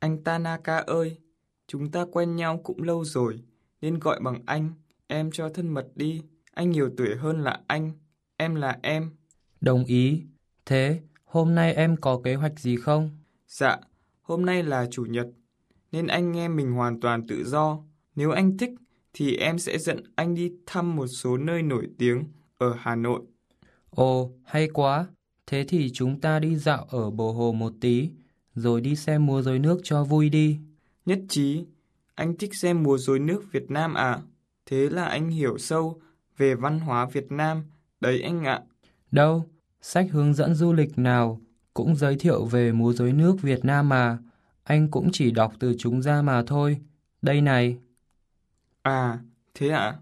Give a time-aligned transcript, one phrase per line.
[0.00, 1.18] Anh Tanaka ơi,
[1.66, 3.42] chúng ta quen nhau cũng lâu rồi,
[3.80, 4.70] nên gọi bằng anh,
[5.06, 6.22] em cho thân mật đi.
[6.54, 7.92] Anh nhiều tuổi hơn là anh,
[8.36, 9.10] em là em.
[9.60, 10.22] Đồng ý.
[10.66, 13.10] Thế, hôm nay em có kế hoạch gì không?
[13.46, 13.76] Dạ,
[14.22, 15.26] hôm nay là chủ nhật,
[15.92, 17.78] nên anh nghe mình hoàn toàn tự do.
[18.16, 18.70] Nếu anh thích,
[19.12, 22.24] thì em sẽ dẫn anh đi thăm một số nơi nổi tiếng
[22.58, 23.20] ở Hà Nội.
[23.90, 25.06] Ồ, hay quá.
[25.46, 28.10] Thế thì chúng ta đi dạo ở bờ hồ một tí,
[28.54, 30.58] rồi đi xem múa rối nước cho vui đi.
[31.06, 31.64] Nhất trí,
[32.14, 34.18] anh thích xem múa rối nước Việt Nam à?
[34.66, 36.00] Thế là anh hiểu sâu
[36.36, 37.62] về văn hóa Việt Nam,
[38.00, 38.60] đấy anh ạ.
[39.10, 39.46] Đâu,
[39.80, 41.40] sách hướng dẫn du lịch nào
[41.74, 44.18] cũng giới thiệu về múa rối nước Việt Nam mà.
[44.62, 46.78] Anh cũng chỉ đọc từ chúng ra mà thôi.
[47.22, 47.78] Đây này.
[48.82, 49.18] À,
[49.54, 49.78] thế ạ?
[49.78, 49.98] À?